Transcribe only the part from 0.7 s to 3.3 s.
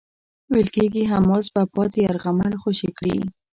کېږی حماس به پاتې يرغمل خوشي کړي.